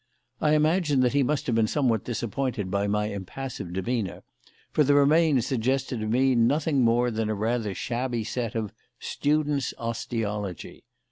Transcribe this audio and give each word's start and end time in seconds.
I 0.41 0.55
imagine 0.55 1.01
that 1.01 1.13
he 1.13 1.21
must 1.21 1.45
have 1.45 1.53
been 1.53 1.67
somewhat 1.67 2.03
disappointed 2.05 2.71
by 2.71 2.87
my 2.87 3.09
impassive 3.09 3.71
demeanour, 3.71 4.23
for 4.71 4.83
the 4.83 4.95
remains 4.95 5.45
suggested 5.45 5.99
to 5.99 6.07
me 6.07 6.33
nothing 6.33 6.81
more 6.81 7.11
than 7.11 7.29
a 7.29 7.35
rather 7.35 7.75
shabby 7.75 8.23
set 8.23 8.55
of 8.55 8.73
"student's 8.99 9.75
osteology." 9.77 10.85